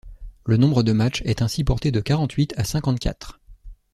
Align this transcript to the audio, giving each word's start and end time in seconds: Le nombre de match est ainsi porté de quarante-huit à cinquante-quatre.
Le 0.45 0.57
nombre 0.57 0.81
de 0.81 0.93
match 0.93 1.21
est 1.25 1.43
ainsi 1.43 1.63
porté 1.63 1.91
de 1.91 1.99
quarante-huit 1.99 2.55
à 2.57 2.63
cinquante-quatre. 2.63 3.39